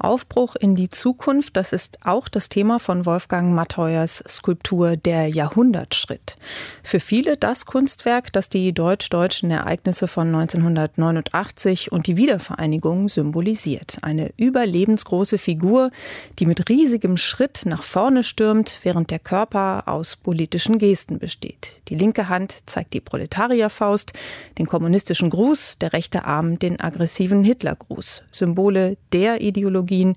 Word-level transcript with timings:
Aufbruch 0.00 0.56
in 0.56 0.74
die 0.74 0.88
Zukunft, 0.88 1.56
das 1.56 1.72
ist 1.72 1.98
auch 2.04 2.28
das 2.28 2.48
Thema 2.48 2.78
von 2.78 3.04
Wolfgang 3.04 3.54
Mattheuers 3.54 4.24
Skulptur 4.26 4.96
Der 4.96 5.28
Jahrhundertschritt. 5.28 6.36
Für 6.82 7.00
viele 7.00 7.36
das 7.36 7.66
Kunstwerk, 7.66 8.32
das 8.32 8.48
die 8.48 8.72
deutsch-deutschen 8.72 9.50
Ereignisse 9.50 10.08
von 10.08 10.34
1989 10.34 11.92
und 11.92 12.06
die 12.06 12.16
Wiedervereinigung 12.16 13.08
symbolisiert. 13.08 13.98
Eine 14.02 14.32
überlebensgroße 14.36 15.36
Figur, 15.36 15.90
die 16.38 16.46
mit 16.46 16.68
riesigem 16.68 17.16
Schritt 17.16 17.62
nach 17.66 17.82
vorne 17.82 18.22
stürmt, 18.22 18.78
während 18.82 19.10
der 19.10 19.18
Körper 19.18 19.84
aus 19.86 20.16
politischen 20.16 20.78
Gesten 20.78 21.18
besteht. 21.18 21.80
Die 21.88 21.94
linke 21.94 22.28
Hand 22.28 22.56
zeigt 22.66 22.94
die 22.94 23.00
Proletarierfaust, 23.00 24.12
den 24.58 24.66
kommunistischen 24.66 25.28
Gruß, 25.30 25.76
der 25.78 25.92
rechte 25.92 26.24
Arm 26.24 26.58
den 26.58 26.80
aggressiven 26.80 27.44
Hitlergruß. 27.44 28.22
Symbole 28.32 28.96
der 29.12 29.40
Ideologie 29.42 29.89
Ideologien, 29.90 30.16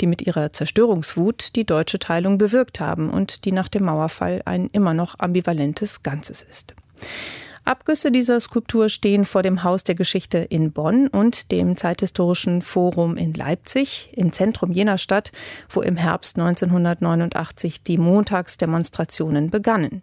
die 0.00 0.06
mit 0.06 0.22
ihrer 0.22 0.52
Zerstörungswut 0.52 1.56
die 1.56 1.64
deutsche 1.64 1.98
Teilung 1.98 2.38
bewirkt 2.38 2.80
haben 2.80 3.10
und 3.10 3.44
die 3.44 3.52
nach 3.52 3.68
dem 3.68 3.84
Mauerfall 3.84 4.42
ein 4.44 4.68
immer 4.72 4.94
noch 4.94 5.18
ambivalentes 5.18 6.02
Ganzes 6.02 6.42
ist. 6.42 6.74
Abgüsse 7.64 8.12
dieser 8.12 8.40
Skulptur 8.40 8.90
stehen 8.90 9.24
vor 9.24 9.42
dem 9.42 9.62
Haus 9.62 9.84
der 9.84 9.94
Geschichte 9.94 10.36
in 10.36 10.70
Bonn 10.70 11.08
und 11.08 11.50
dem 11.50 11.76
Zeithistorischen 11.76 12.60
Forum 12.60 13.16
in 13.16 13.32
Leipzig, 13.32 14.10
im 14.12 14.32
Zentrum 14.32 14.70
jener 14.70 14.98
Stadt, 14.98 15.32
wo 15.70 15.80
im 15.80 15.96
Herbst 15.96 16.38
1989 16.38 17.82
die 17.82 17.96
Montagsdemonstrationen 17.96 19.48
begannen. 19.48 20.02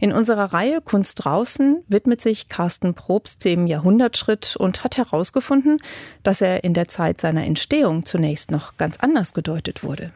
In 0.00 0.12
unserer 0.12 0.52
Reihe 0.52 0.82
Kunst 0.82 1.24
draußen 1.24 1.82
widmet 1.88 2.20
sich 2.20 2.48
Carsten 2.48 2.92
Probst 2.92 3.42
dem 3.46 3.66
Jahrhundertschritt 3.66 4.56
und 4.56 4.84
hat 4.84 4.98
herausgefunden, 4.98 5.78
dass 6.22 6.42
er 6.42 6.62
in 6.62 6.74
der 6.74 6.88
Zeit 6.88 7.22
seiner 7.22 7.44
Entstehung 7.44 8.04
zunächst 8.04 8.50
noch 8.50 8.76
ganz 8.76 8.98
anders 8.98 9.32
gedeutet 9.32 9.82
wurde. 9.82 10.12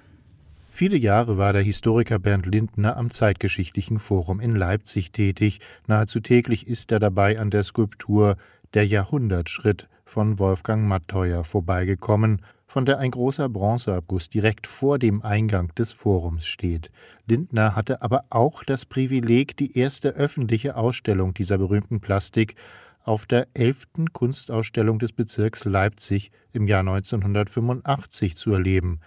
Viele 0.76 0.98
Jahre 0.98 1.38
war 1.38 1.54
der 1.54 1.62
Historiker 1.62 2.18
Bernd 2.18 2.44
Lindner 2.44 2.98
am 2.98 3.10
Zeitgeschichtlichen 3.10 3.98
Forum 3.98 4.40
in 4.40 4.54
Leipzig 4.54 5.10
tätig. 5.10 5.60
Nahezu 5.86 6.20
täglich 6.20 6.66
ist 6.66 6.92
er 6.92 6.98
dabei 6.98 7.40
an 7.40 7.48
der 7.48 7.64
Skulptur 7.64 8.36
Der 8.74 8.86
Jahrhundertschritt 8.86 9.88
von 10.04 10.38
Wolfgang 10.38 10.86
Matteuer 10.86 11.44
vorbeigekommen 11.44 12.42
von 12.66 12.84
der 12.84 12.98
ein 12.98 13.10
großer 13.10 13.48
Bronzeabguss 13.48 14.28
direkt 14.28 14.66
vor 14.66 14.98
dem 14.98 15.22
Eingang 15.22 15.74
des 15.76 15.92
Forums 15.92 16.44
steht. 16.44 16.90
Lindner 17.26 17.74
hatte 17.74 18.02
aber 18.02 18.24
auch 18.28 18.62
das 18.62 18.84
Privileg, 18.84 19.56
die 19.56 19.78
erste 19.78 20.10
öffentliche 20.10 20.76
Ausstellung 20.76 21.32
dieser 21.32 21.56
berühmten 21.56 22.00
Plastik 22.00 22.54
auf 23.02 23.24
der 23.24 23.48
11. 23.54 23.86
Kunstausstellung 24.12 24.98
des 24.98 25.12
Bezirks 25.12 25.64
Leipzig 25.64 26.32
im 26.52 26.66
Jahr 26.66 26.80
1985 26.80 28.36
zu 28.36 28.52
erleben, 28.52 29.00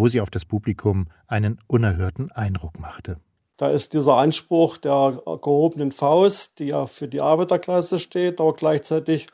wo 0.00 0.08
sie 0.08 0.20
auf 0.20 0.30
das 0.30 0.46
Publikum 0.46 1.08
einen 1.26 1.58
unerhörten 1.66 2.32
Eindruck 2.32 2.80
machte. 2.80 3.18
Da 3.58 3.68
ist 3.68 3.92
dieser 3.92 4.16
Anspruch 4.16 4.78
der 4.78 5.22
gehobenen 5.42 5.92
Faust, 5.92 6.58
die 6.58 6.68
ja 6.68 6.86
für 6.86 7.06
die 7.06 7.20
Arbeiterklasse 7.20 7.98
steht, 7.98 8.40
aber 8.40 8.54
gleichzeitig 8.54 9.26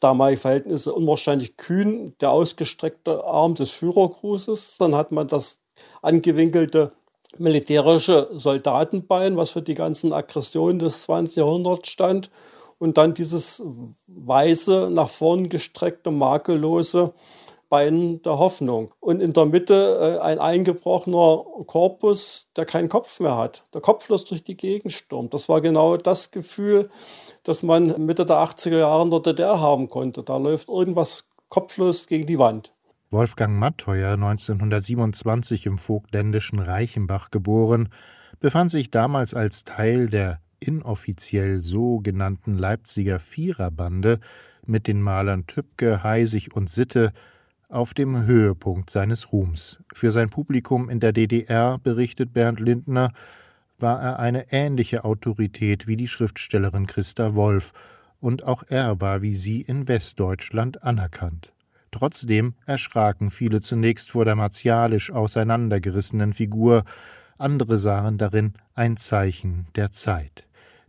damalige 0.00 0.40
Verhältnisse 0.40 0.94
unwahrscheinlich 0.94 1.58
kühn, 1.58 2.14
der 2.20 2.30
ausgestreckte 2.30 3.24
Arm 3.24 3.54
des 3.54 3.72
Führergrußes. 3.72 4.76
Dann 4.78 4.94
hat 4.94 5.12
man 5.12 5.28
das 5.28 5.60
angewinkelte 6.00 6.92
militärische 7.36 8.30
Soldatenbein, 8.32 9.36
was 9.36 9.50
für 9.50 9.62
die 9.62 9.74
ganzen 9.74 10.14
Aggressionen 10.14 10.78
des 10.78 11.02
20. 11.02 11.36
Jahrhunderts 11.36 11.90
stand. 11.90 12.30
Und 12.78 12.96
dann 12.96 13.12
dieses 13.12 13.62
weiße, 14.06 14.88
nach 14.90 15.10
vorn 15.10 15.50
gestreckte, 15.50 16.10
makellose 16.10 17.12
Bein 17.74 18.22
der 18.22 18.38
Hoffnung. 18.38 18.94
Und 19.00 19.20
in 19.20 19.32
der 19.32 19.46
Mitte 19.46 20.18
äh, 20.20 20.22
ein 20.22 20.38
eingebrochener 20.38 21.42
Korpus, 21.66 22.46
der 22.56 22.66
keinen 22.66 22.88
Kopf 22.88 23.18
mehr 23.18 23.36
hat, 23.36 23.66
der 23.74 23.80
kopflos 23.80 24.24
durch 24.26 24.44
die 24.44 24.56
Gegend 24.56 24.92
stürmt. 24.92 25.34
Das 25.34 25.48
war 25.48 25.60
genau 25.60 25.96
das 25.96 26.30
Gefühl, 26.30 26.88
das 27.42 27.64
man 27.64 28.06
Mitte 28.06 28.26
der 28.26 28.36
80er 28.36 28.78
Jahre 28.78 29.02
in 29.02 29.10
der 29.10 29.18
DDR 29.18 29.60
haben 29.60 29.88
konnte. 29.88 30.22
Da 30.22 30.36
läuft 30.36 30.68
irgendwas 30.68 31.24
kopflos 31.48 32.06
gegen 32.06 32.28
die 32.28 32.38
Wand. 32.38 32.72
Wolfgang 33.10 33.58
Matteuer, 33.58 34.12
1927 34.12 35.66
im 35.66 35.76
vogtländischen 35.76 36.60
Reichenbach 36.60 37.32
geboren, 37.32 37.88
befand 38.38 38.70
sich 38.70 38.92
damals 38.92 39.34
als 39.34 39.64
Teil 39.64 40.08
der 40.08 40.38
inoffiziell 40.60 41.60
so 41.60 41.98
genannten 41.98 42.56
Leipziger 42.56 43.18
Viererbande 43.18 44.20
mit 44.64 44.86
den 44.86 45.02
Malern 45.02 45.48
Tübke, 45.48 46.04
Heisig 46.04 46.54
und 46.54 46.70
Sitte 46.70 47.12
auf 47.74 47.94
dem 47.94 48.24
Höhepunkt 48.24 48.90
seines 48.90 49.32
Ruhms. 49.32 49.80
Für 49.92 50.12
sein 50.12 50.30
Publikum 50.30 50.88
in 50.88 51.00
der 51.00 51.12
DDR, 51.12 51.78
berichtet 51.82 52.32
Bernd 52.32 52.60
Lindner, 52.60 53.12
war 53.78 54.00
er 54.00 54.18
eine 54.18 54.52
ähnliche 54.52 55.04
Autorität 55.04 55.86
wie 55.86 55.96
die 55.96 56.08
Schriftstellerin 56.08 56.86
Christa 56.86 57.34
Wolf, 57.34 57.72
und 58.20 58.44
auch 58.44 58.62
er 58.68 59.00
war 59.00 59.20
wie 59.20 59.36
sie 59.36 59.60
in 59.60 59.86
Westdeutschland 59.86 60.82
anerkannt. 60.82 61.52
Trotzdem 61.90 62.54
erschraken 62.64 63.30
viele 63.30 63.60
zunächst 63.60 64.10
vor 64.10 64.24
der 64.24 64.34
martialisch 64.34 65.10
auseinandergerissenen 65.10 66.32
Figur, 66.32 66.84
andere 67.36 67.78
sahen 67.78 68.16
darin 68.16 68.54
ein 68.74 68.96
Zeichen 68.96 69.66
der 69.76 69.92
Zeit. 69.92 70.46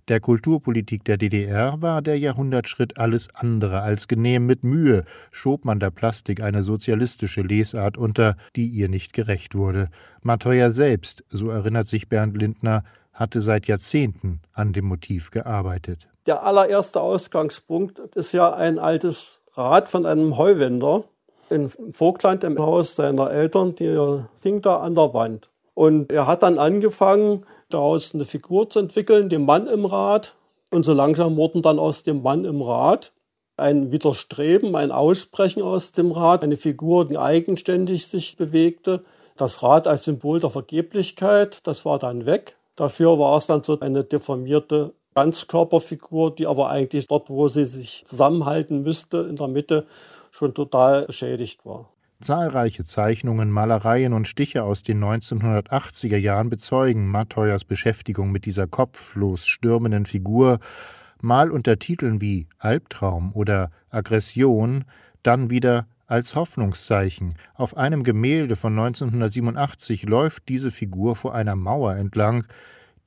Der 0.08 0.20
Kulturpolitik 0.20 1.04
der 1.04 1.18
DDR 1.18 1.82
war 1.82 2.04
der 2.04 2.20
Jahrhundertschritt 2.20 3.00
alles 3.00 3.28
andere 3.34 3.82
als 3.82 4.08
genehm. 4.08 4.46
Mit 4.46 4.64
Mühe 4.64 5.04
schob 5.32 5.66
man 5.66 5.80
der 5.80 5.90
Plastik 5.90 6.44
eine 6.44 6.62
sozialistische 6.62 7.42
Lesart 7.42 7.98
unter, 7.98 8.38
die 8.56 8.68
ihr 8.68 8.88
nicht 8.88 9.14
gerecht 9.14 9.56
wurde. 9.56 9.90
Matteuer 10.22 10.70
selbst, 10.70 11.24
so 11.30 11.50
erinnert 11.50 11.88
sich 11.88 12.08
Bernd 12.08 12.38
Lindner, 12.38 12.84
hatte 13.14 13.42
seit 13.42 13.66
Jahrzehnten 13.66 14.42
an 14.54 14.74
dem 14.74 14.86
Motiv 14.86 15.32
gearbeitet. 15.32 16.08
Der 16.28 16.44
allererste 16.44 17.02
Ausgangspunkt 17.02 17.98
ist 18.16 18.32
ja 18.32 18.54
ein 18.54 18.78
altes 18.78 19.42
Rad 19.56 19.90
von 19.90 20.06
einem 20.06 20.38
Heuwender 20.38 21.06
in 21.50 21.68
Vogtland 21.70 22.44
im 22.44 22.60
Haus 22.60 22.96
seiner 22.96 23.32
Eltern, 23.32 23.74
die 23.74 24.24
hing 24.44 24.62
da 24.62 24.82
an 24.82 24.94
der 24.94 25.16
Wand. 25.16 25.50
Und 25.74 26.12
er 26.12 26.28
hat 26.28 26.44
dann 26.44 26.60
angefangen, 26.60 27.46
daraus 27.70 28.14
eine 28.14 28.26
Figur 28.26 28.70
zu 28.70 28.80
entwickeln, 28.80 29.30
den 29.30 29.46
Mann 29.46 29.68
im 29.68 29.86
Rad. 29.86 30.36
Und 30.72 30.84
so 30.84 30.94
langsam 30.94 31.36
wurden 31.38 31.62
dann 31.62 31.80
aus 31.80 32.04
dem 32.04 32.22
Mann 32.22 32.46
im 32.46 32.62
Rad 32.62 33.12
ein 33.58 33.92
Widerstreben, 33.92 34.76
ein 34.76 34.92
Ausbrechen 34.92 35.64
aus 35.64 35.92
dem 35.92 36.12
Rad, 36.12 36.44
eine 36.44 36.58
Figur, 36.58 37.08
die 37.08 37.18
eigenständig 37.18 38.08
sich 38.08 38.36
bewegte. 38.36 39.04
Das 39.38 39.64
Rad 39.64 39.88
als 39.88 40.04
Symbol 40.04 40.40
der 40.40 40.50
Vergeblichkeit, 40.50 41.66
das 41.66 41.86
war 41.86 42.00
dann 42.00 42.26
weg. 42.26 42.58
Dafür 42.76 43.18
war 43.18 43.38
es 43.38 43.48
dann 43.48 43.64
so 43.64 43.80
eine 43.80 44.04
deformierte 44.04 44.94
Ganzkörperfigur, 45.14 46.36
die 46.36 46.48
aber 46.48 46.70
eigentlich 46.70 47.08
dort, 47.08 47.30
wo 47.30 47.48
sie 47.48 47.64
sich 47.64 48.04
zusammenhalten 48.06 48.82
müsste, 48.82 49.20
in 49.20 49.38
der 49.38 49.48
Mitte, 49.48 49.88
schon 50.32 50.54
total 50.54 51.06
beschädigt 51.06 51.66
war. 51.66 51.90
Zahlreiche 52.22 52.86
Zeichnungen, 52.86 53.52
Malereien 53.52 54.14
und 54.14 54.28
Stiche 54.28 54.64
aus 54.64 54.84
den 54.84 55.04
1980er 55.04 56.18
Jahren 56.18 56.50
bezeugen 56.50 57.08
Matteuers 57.08 57.66
Beschäftigung 57.66 58.32
mit 58.32 58.46
dieser 58.46 58.68
kopflos 58.68 59.46
stürmenden 59.46 60.06
Figur, 60.06 60.60
mal 61.22 61.52
unter 61.52 61.78
Titeln 61.78 62.22
wie 62.22 62.48
Albtraum 62.58 63.34
oder 63.34 63.70
Aggression, 63.90 64.86
dann 65.24 65.50
wieder 65.50 65.88
als 66.08 66.36
Hoffnungszeichen. 66.36 67.34
Auf 67.54 67.76
einem 67.76 68.04
Gemälde 68.04 68.56
von 68.56 68.72
1987 68.80 70.04
läuft 70.04 70.48
diese 70.48 70.72
Figur 70.72 71.18
vor 71.18 71.36
einer 71.36 71.58
Mauer 71.58 71.96
entlang, 71.96 72.46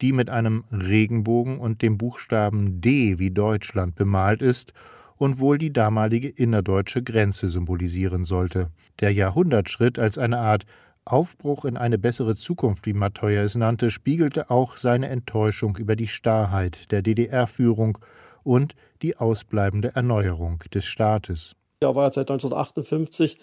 die 0.03 0.13
mit 0.13 0.29
einem 0.29 0.65
Regenbogen 0.71 1.59
und 1.59 1.81
dem 1.81 1.97
Buchstaben 1.97 2.83
D 2.83 3.19
wie 3.19 3.31
Deutschland 3.31 3.95
bemalt 3.95 4.43
ist 4.43 4.75
und 5.19 5.41
wohl 5.41 5.59
die 5.59 5.73
damalige 5.73 6.29
innerdeutsche 6.29 7.03
Grenze 7.03 7.50
symbolisieren 7.50 8.25
sollte. 8.25 8.70
Der 9.00 9.12
Jahrhundertschritt 9.12 9.99
als 9.99 10.17
eine 10.17 10.38
Art 10.38 10.65
Aufbruch 11.05 11.65
in 11.65 11.76
eine 11.76 11.99
bessere 11.99 12.37
Zukunft, 12.37 12.87
wie 12.87 12.93
Matteuer 12.93 13.43
es 13.43 13.55
nannte, 13.55 13.91
spiegelte 13.91 14.50
auch 14.50 14.76
seine 14.76 15.09
Enttäuschung 15.09 15.76
über 15.76 15.97
die 15.97 16.06
Starrheit 16.06 16.93
der 16.93 17.03
DDR-Führung 17.03 17.99
und 18.43 18.75
die 19.03 19.17
ausbleibende 19.17 19.94
Erneuerung 19.94 20.62
des 20.73 20.85
Staates. 20.85 21.55
Er 21.81 21.95
war 21.95 22.13
seit 22.13 22.29
1958 22.29 23.39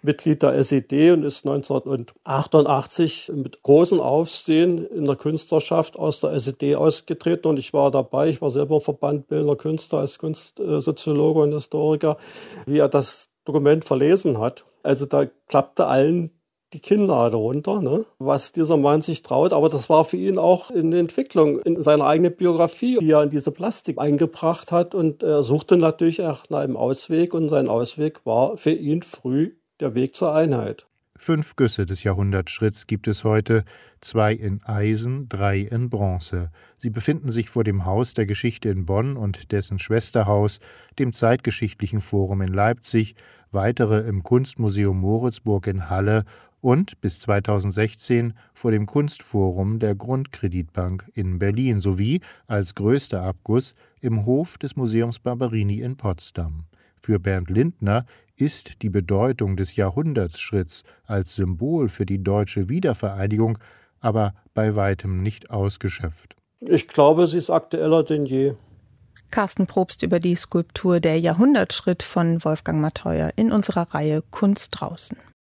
Mitglied 0.00 0.42
der 0.42 0.54
SED 0.54 1.12
und 1.12 1.22
ist 1.22 1.46
1988 1.46 3.30
mit 3.34 3.62
großem 3.62 4.00
Aufsehen 4.00 4.86
in 4.86 5.04
der 5.04 5.16
Künstlerschaft 5.16 5.98
aus 5.98 6.20
der 6.20 6.32
SED 6.32 6.76
ausgetreten. 6.76 7.48
Und 7.48 7.58
ich 7.58 7.74
war 7.74 7.90
dabei, 7.90 8.30
ich 8.30 8.40
war 8.40 8.50
selber 8.50 8.76
im 8.76 8.80
Verband 8.80 9.28
Bildender 9.28 9.56
Künstler 9.56 9.98
als 9.98 10.18
Kunstsoziologe 10.18 11.40
und 11.40 11.52
Historiker, 11.52 12.16
wie 12.64 12.78
er 12.78 12.88
das 12.88 13.28
Dokument 13.44 13.84
verlesen 13.84 14.38
hat. 14.38 14.64
Also 14.82 15.04
da 15.04 15.26
klappte 15.48 15.86
allen 15.86 16.30
die 16.74 16.80
Kinnlade 16.80 17.36
runter, 17.36 17.80
ne? 17.80 18.04
was 18.18 18.52
dieser 18.52 18.76
Mann 18.76 19.00
sich 19.00 19.22
traut. 19.22 19.52
Aber 19.52 19.68
das 19.68 19.88
war 19.88 20.04
für 20.04 20.16
ihn 20.16 20.38
auch 20.38 20.70
eine 20.70 20.98
Entwicklung 20.98 21.60
in 21.60 21.82
seiner 21.82 22.06
eigenen 22.06 22.36
Biografie, 22.36 22.98
die 23.00 23.12
er 23.12 23.22
in 23.22 23.30
diese 23.30 23.52
Plastik 23.52 23.98
eingebracht 23.98 24.72
hat. 24.72 24.94
Und 24.94 25.22
er 25.22 25.42
suchte 25.42 25.76
natürlich 25.76 26.18
nach 26.18 26.44
einem 26.50 26.76
Ausweg. 26.76 27.32
Und 27.32 27.48
sein 27.48 27.68
Ausweg 27.68 28.26
war 28.26 28.56
für 28.58 28.72
ihn 28.72 29.02
früh 29.02 29.52
der 29.80 29.94
Weg 29.94 30.14
zur 30.14 30.34
Einheit. 30.34 30.86
Fünf 31.16 31.54
Güsse 31.54 31.86
des 31.86 32.02
Jahrhundertschritts 32.02 32.88
gibt 32.88 33.06
es 33.06 33.22
heute, 33.22 33.64
zwei 34.00 34.32
in 34.32 34.62
Eisen, 34.64 35.28
drei 35.28 35.60
in 35.60 35.88
Bronze. 35.88 36.50
Sie 36.76 36.90
befinden 36.90 37.30
sich 37.30 37.48
vor 37.48 37.62
dem 37.62 37.84
Haus 37.84 38.14
der 38.14 38.26
Geschichte 38.26 38.68
in 38.68 38.84
Bonn 38.84 39.16
und 39.16 39.52
dessen 39.52 39.78
Schwesterhaus, 39.78 40.58
dem 40.98 41.12
Zeitgeschichtlichen 41.12 42.00
Forum 42.00 42.42
in 42.42 42.52
Leipzig, 42.52 43.14
weitere 43.52 44.00
im 44.08 44.24
Kunstmuseum 44.24 45.00
Moritzburg 45.00 45.68
in 45.68 45.88
Halle 45.88 46.24
und 46.64 46.98
bis 47.02 47.20
2016 47.20 48.32
vor 48.54 48.70
dem 48.70 48.86
Kunstforum 48.86 49.80
der 49.80 49.94
Grundkreditbank 49.94 51.10
in 51.12 51.38
Berlin 51.38 51.80
sowie 51.80 52.22
als 52.46 52.74
größter 52.74 53.20
Abguss 53.20 53.74
im 54.00 54.24
Hof 54.24 54.56
des 54.56 54.74
Museums 54.74 55.18
Barberini 55.18 55.82
in 55.82 55.98
Potsdam. 55.98 56.64
Für 56.96 57.18
Bernd 57.18 57.50
Lindner 57.50 58.06
ist 58.34 58.80
die 58.80 58.88
Bedeutung 58.88 59.58
des 59.58 59.76
Jahrhundertschritts 59.76 60.84
als 61.04 61.34
Symbol 61.34 61.90
für 61.90 62.06
die 62.06 62.24
deutsche 62.24 62.70
Wiedervereinigung 62.70 63.58
aber 64.00 64.34
bei 64.54 64.74
weitem 64.74 65.22
nicht 65.22 65.50
ausgeschöpft. 65.50 66.34
Ich 66.60 66.88
glaube, 66.88 67.26
sie 67.26 67.38
ist 67.38 67.50
aktueller 67.50 68.04
denn 68.04 68.24
je. 68.24 68.54
Carsten 69.30 69.66
Probst 69.66 70.02
über 70.02 70.18
die 70.18 70.34
Skulptur 70.34 71.00
Der 71.00 71.20
Jahrhundertschritt 71.20 72.02
von 72.02 72.42
Wolfgang 72.42 72.80
Matteuer 72.80 73.32
in 73.36 73.52
unserer 73.52 73.94
Reihe 73.94 74.22
Kunst 74.30 74.80
draußen. 74.80 75.18